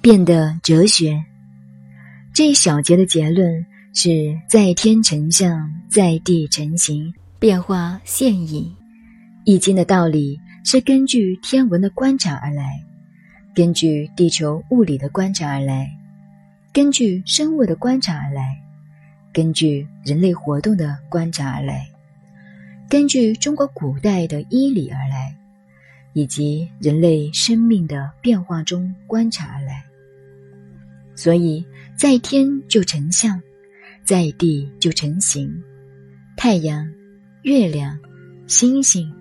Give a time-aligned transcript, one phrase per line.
[0.00, 1.24] 变得哲学，
[2.32, 8.72] 这一小节的结论是在天成象，在地成形，变化现矣。
[9.44, 12.80] 易经的道理是根据天文的观察而来，
[13.54, 15.90] 根据地球物理的观察而来，
[16.72, 18.56] 根据生物的观察而来，
[19.32, 21.88] 根据人类活动的观察而来，
[22.88, 25.34] 根据中国古代的医理而来。
[26.14, 29.84] 以及人类生命的变化中观察而来，
[31.18, 33.42] 所以在天就成象，
[34.04, 35.52] 在地就成形。
[36.36, 36.88] 太阳、
[37.42, 37.98] 月亮、
[38.46, 39.12] 星星、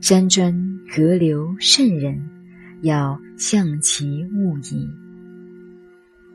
[0.00, 0.54] 山川、
[0.90, 2.18] 河流、圣人，
[2.80, 4.88] 要象其物矣。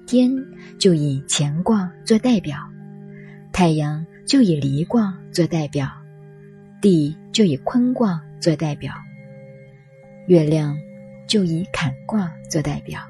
[0.05, 0.31] 天
[0.77, 2.55] 就以乾卦做代表，
[3.51, 5.89] 太阳就以离卦做代表，
[6.83, 8.93] 地就以坤卦做代表。
[10.27, 10.77] 月亮
[11.27, 13.01] 就以坎卦做代表，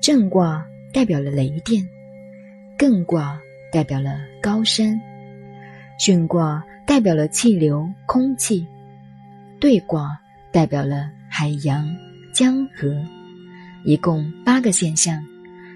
[0.00, 1.86] 震卦代表了雷电，
[2.78, 3.38] 艮卦
[3.70, 4.98] 代表了高山，
[6.00, 8.66] 巽卦代表了气流空气，
[9.60, 10.18] 兑卦
[10.50, 11.86] 代表了海洋
[12.32, 12.96] 江河，
[13.84, 15.22] 一共八个现象，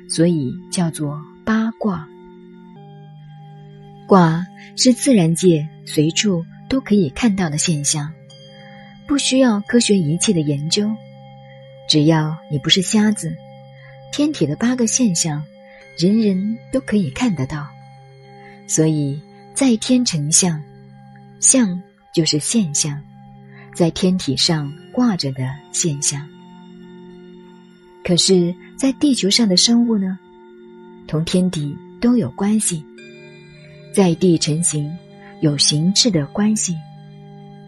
[0.09, 2.09] 所以叫做八卦。
[4.09, 4.43] 卦
[4.75, 8.11] 是自然界随处都可以看到的现象。
[9.07, 10.91] 不需要科学仪器的研究，
[11.91, 13.37] 只要你不是瞎子，
[14.17, 15.43] 天体的八个现象，
[15.99, 17.67] 人人都可以看得到。
[18.65, 19.21] 所以
[19.55, 20.63] 在天成象，
[21.41, 21.83] 象
[22.15, 22.97] 就是现象，
[23.75, 26.25] 在天体上挂着的现象。
[28.05, 30.17] 可是，在地球上的生物呢，
[31.09, 32.85] 同天地都有关系，
[33.93, 34.97] 在地成形，
[35.41, 36.77] 有形质的关系。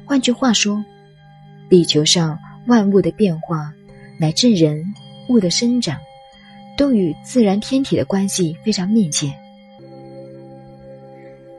[0.05, 0.81] 换句话说。
[1.69, 3.73] 地球上万物的变化，
[4.21, 4.85] 乃至人
[5.29, 5.99] 物的生长，
[6.77, 9.33] 都与自然天体的关系非常密切。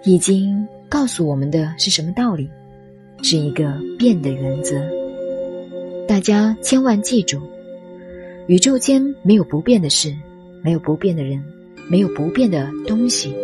[0.03, 2.47] 已经告诉我们的是什么道理？
[3.23, 4.75] 是一个变的原则。
[6.07, 7.41] 大家千万记住：
[8.47, 10.13] 宇宙间没有不变的事，
[10.63, 11.43] 没有不变的人，
[11.89, 13.35] 没有不变的东西，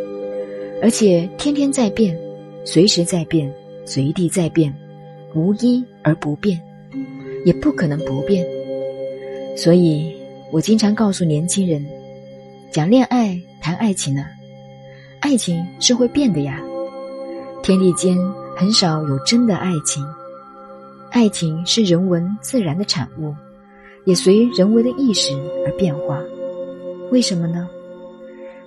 [0.82, 2.18] 而且天天在变，
[2.64, 3.52] 随时在变，
[3.84, 4.74] 随地在变。
[5.36, 6.62] 无一而不变，
[7.44, 8.46] 也不可能不变。
[9.58, 10.14] 所以
[10.54, 11.84] 我经常告诉年轻人，
[12.72, 14.24] 讲恋爱、谈爱情呢，
[15.20, 16.62] 爱情是会变的呀。
[17.64, 18.16] 天地间
[18.56, 20.06] 很少有真的爱情，
[21.10, 23.34] 爱情是人文自然的产物，
[24.06, 25.34] 也随人为的意识
[25.66, 26.22] 而变化。
[27.10, 27.68] 为什么呢？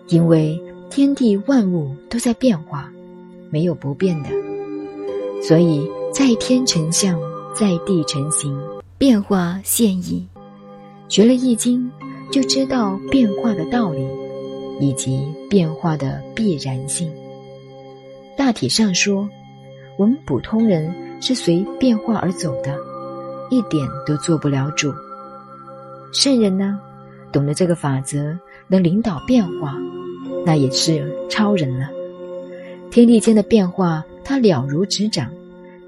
[0.09, 0.61] 因为
[0.91, 2.91] 天地万物都在变化，
[3.49, 4.29] 没有不变的，
[5.41, 5.89] 所以。
[6.13, 7.21] 在天成象，
[7.55, 8.59] 在地成形，
[8.97, 10.27] 变化现矣。
[11.09, 11.91] 学了易经，
[12.33, 14.07] 就知道变化的道理，
[14.81, 17.11] 以及变化的必然性。
[18.37, 19.29] 大体上说，
[19.97, 22.77] 我们普通人是随变化而走的，
[23.51, 24.93] 一点都做不了主。
[26.13, 26.79] 圣人呢，
[27.33, 28.37] 懂得这个法则，
[28.69, 29.77] 能领导变化，
[30.45, 31.89] 那也是超人了。
[32.91, 35.31] 天地间的变化，他了如指掌。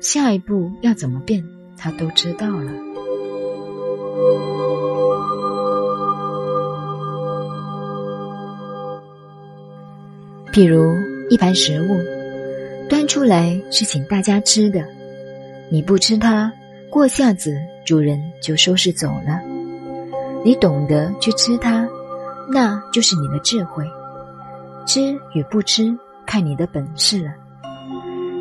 [0.01, 1.45] 下一步要怎么变，
[1.77, 2.73] 他都知道了。
[10.53, 10.93] 譬如
[11.31, 14.83] 一盘食物，端出来是请大家吃的，
[15.71, 16.53] 你不吃它，
[16.91, 17.57] 过下子
[17.87, 19.41] 主人就收拾走了。
[20.45, 21.89] 你懂得去吃它，
[22.51, 23.85] 那就是你的智慧。
[24.87, 25.97] 吃与不吃，
[26.27, 27.31] 看你的本事了。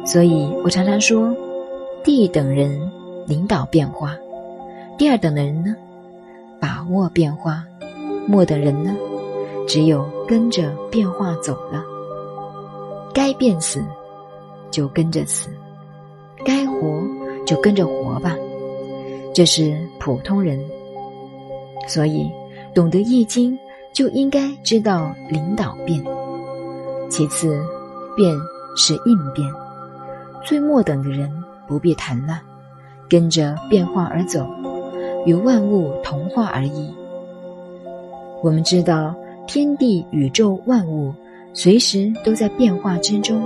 [0.06, 1.36] 所以我常常说。
[2.04, 2.90] 地等人
[3.28, 4.16] 领导变化，
[4.98, 5.76] 第二等的人呢，
[6.60, 7.64] 把握变化，
[8.28, 8.96] 末等人呢，
[9.68, 11.84] 只有跟着变化走了。
[13.14, 13.84] 该变死，
[14.72, 15.50] 就跟着死；
[16.44, 17.04] 该活，
[17.46, 18.36] 就跟着活吧。
[19.36, 20.60] 这是普通人，
[21.88, 22.28] 所以
[22.74, 23.58] 懂得易经，
[23.94, 26.04] 就应该知道领导变。
[27.08, 27.60] 其次，
[28.16, 28.36] 变
[28.76, 29.48] 是应变，
[30.44, 31.32] 最末等的人。
[31.68, 32.40] 不必谈了，
[33.10, 34.48] 跟着变化而走，
[35.28, 36.90] 与万物同化而已。
[38.42, 39.14] 我们知道，
[39.46, 41.14] 天地宇宙万物
[41.54, 43.42] 随时都在变化之中，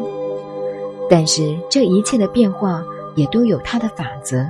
[1.09, 2.83] 但是这一切的变化
[3.15, 4.45] 也都有它的法则。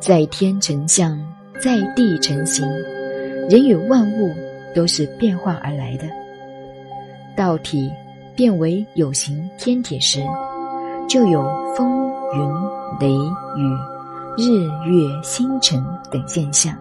[0.00, 1.16] 在天成象，
[1.60, 2.66] 在地成形，
[3.50, 4.32] 人与万物
[4.74, 6.04] 都是变化而来的。
[7.36, 7.90] 道体
[8.34, 10.22] 变为有形天体时，
[11.06, 11.42] 就有
[11.76, 12.08] 风。
[12.30, 12.40] 云、
[13.00, 13.78] 雷、雨、
[14.38, 16.72] 日、月、星辰等现象，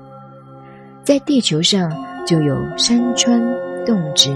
[1.04, 1.92] 在地球上
[2.24, 3.42] 就有山川、
[3.83, 4.30] 动植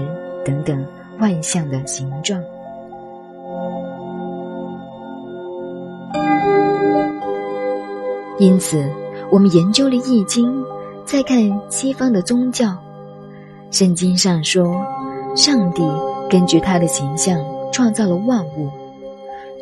[0.44, 0.84] 等等
[1.20, 2.42] 万象的形状。
[8.40, 8.84] 因此，
[9.30, 10.52] 我们研究了《易经》，
[11.04, 11.38] 再看
[11.68, 12.76] 西方的宗教，
[13.70, 14.84] 圣经上说，
[15.36, 15.82] 上帝
[16.28, 17.38] 根据他的形象
[17.72, 18.68] 创造了万物，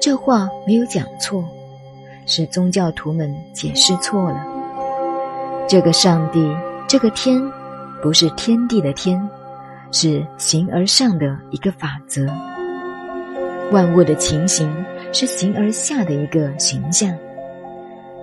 [0.00, 1.44] 这话没有讲错，
[2.30, 4.46] 是宗教徒们解释错了。
[5.66, 6.48] 这个上帝，
[6.86, 7.42] 这个天，
[8.00, 9.20] 不是天地的天，
[9.90, 12.24] 是形而上的一个法则。
[13.72, 14.72] 万物的情形
[15.12, 17.12] 是形而下的一个形象。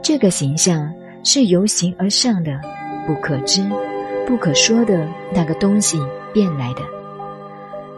[0.01, 0.89] 这个形象
[1.21, 2.57] 是由形而上的、
[3.05, 3.61] 不可知、
[4.25, 5.05] 不可说的
[5.35, 5.99] 那个东西
[6.33, 6.81] 变来的，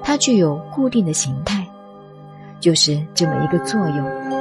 [0.01, 1.63] 它具有固定的形态，
[2.59, 4.38] 就是这么一个作用。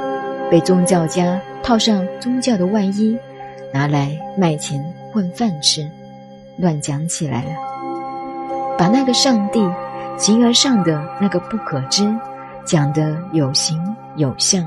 [0.49, 3.17] 被宗教家套上宗教的外衣，
[3.73, 5.89] 拿来卖钱混饭吃，
[6.57, 7.51] 乱讲起来了，
[8.77, 9.61] 把那个上帝
[10.17, 12.03] 形而上的那个不可知
[12.65, 13.77] 讲得有形
[14.15, 14.63] 有相，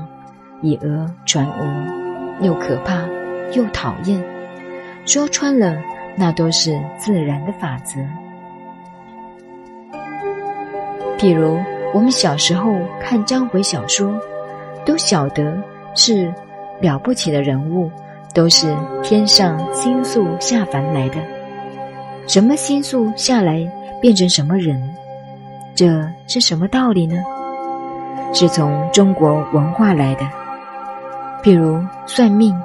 [0.61, 2.03] 以讹传讹。
[2.41, 2.97] 又可怕，
[3.53, 4.21] 又讨厌。
[5.05, 5.77] 说穿了，
[6.17, 7.99] 那都是自然的法则。
[11.19, 11.59] 譬如
[11.93, 14.19] 我们小时候看章回小说，
[14.83, 15.55] 都晓得
[15.95, 16.33] 是
[16.81, 17.89] 了不起的人物，
[18.33, 21.15] 都是天上星宿下凡来的。
[22.27, 23.69] 什么星宿下来
[24.01, 24.81] 变成什么人？
[25.75, 27.15] 这是什么道理呢？
[28.33, 30.21] 是从中国文化来的。
[31.43, 32.55] 譬如算命，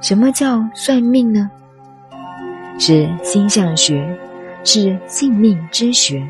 [0.00, 1.50] 什么叫算命呢？
[2.78, 4.06] 是星象学，
[4.64, 6.22] 是性命之学。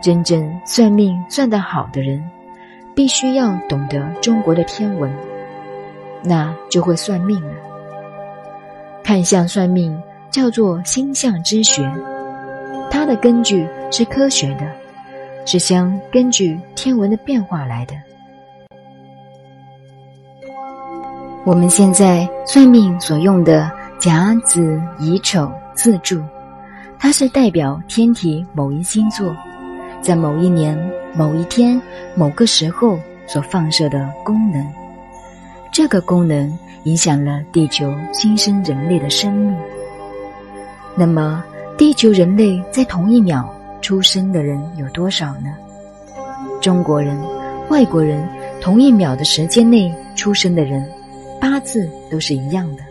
[0.00, 2.22] 真正算命算得好的人，
[2.94, 5.12] 必须要懂得中国的天文，
[6.22, 7.54] 那就会算命了。
[9.02, 10.00] 看相算命
[10.30, 11.90] 叫做星象之学，
[12.90, 14.70] 它的根据是科学的，
[15.44, 17.94] 是相根据天文的变化来的。
[21.44, 26.22] 我们现在算命所用的甲子乙丑自助，
[26.98, 29.36] 它是代表天体某一星座
[30.04, 30.78] 在某一年
[31.14, 31.80] 某一天
[32.14, 34.62] 某个时候所放射的功能。
[35.72, 39.56] 这个功能影响了地球新生人类的生命。
[40.94, 41.42] 那么，
[41.78, 43.48] 地球人类在同一秒
[43.80, 45.54] 出生的人有多少呢？
[46.60, 47.18] 中国人、
[47.70, 48.22] 外国人
[48.60, 50.86] 同一秒的时间内出生的人。
[51.40, 52.82] 八字都是一样的，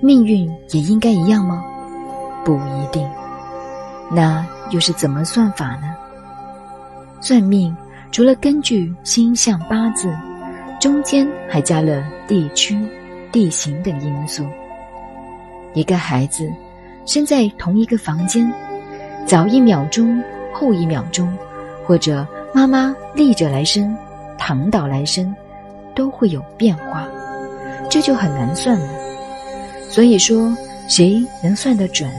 [0.00, 1.62] 命运也应该一样吗？
[2.42, 3.06] 不一定。
[4.10, 5.91] 那又是怎么算法呢？
[7.22, 7.74] 算命
[8.10, 10.12] 除了根据星象八字，
[10.80, 12.76] 中间还加了地区、
[13.30, 14.44] 地形等因素。
[15.72, 16.50] 一个孩子
[17.06, 18.52] 生在同一个房间，
[19.24, 20.20] 早一秒钟、
[20.52, 21.32] 后一秒钟，
[21.86, 23.96] 或者妈妈立着来生、
[24.36, 25.32] 躺倒来生，
[25.94, 27.06] 都会有变化。
[27.88, 28.88] 这就很难算了，
[29.88, 30.52] 所以说
[30.88, 32.10] 谁能算得准？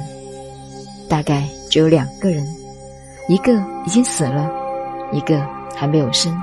[1.10, 2.48] 大概只有两个人，
[3.28, 4.50] 一个已经死了，
[5.14, 5.42] 一个
[5.76, 6.36] 还没有生。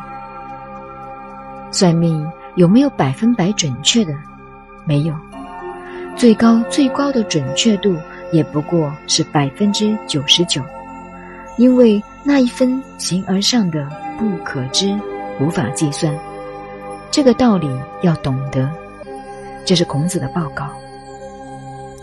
[1.71, 2.27] 算命
[2.57, 4.15] 有没有百分百准确的？
[4.85, 5.15] 没有，
[6.17, 7.95] 最高最高的准确度
[8.33, 10.63] 也不过是百分之九十九，
[11.57, 13.87] 因为那一分形而上的
[14.19, 14.99] 不可知，
[15.39, 16.13] 无法计算。
[17.11, 17.69] 这个道理
[18.03, 18.69] 要懂得。
[19.65, 20.67] 这是孔子的报告。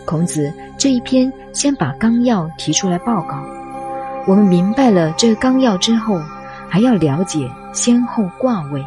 [0.06, 3.44] 孔子这一篇先把纲要提出来报告，
[4.26, 6.22] 我们明白了这个纲要之后，
[6.70, 8.84] 还要了解先后卦位，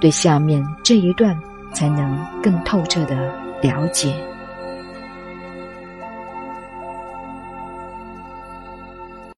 [0.00, 1.38] 对下面这一段
[1.72, 3.16] 才能更透彻的
[3.62, 4.14] 了解。